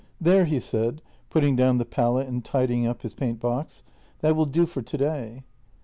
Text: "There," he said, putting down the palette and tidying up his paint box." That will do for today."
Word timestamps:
"There," 0.19 0.45
he 0.45 0.59
said, 0.59 1.03
putting 1.29 1.55
down 1.55 1.77
the 1.77 1.85
palette 1.85 2.27
and 2.27 2.43
tidying 2.43 2.87
up 2.87 3.03
his 3.03 3.13
paint 3.13 3.39
box." 3.39 3.83
That 4.21 4.35
will 4.35 4.47
do 4.47 4.65
for 4.65 4.81
today." 4.81 5.43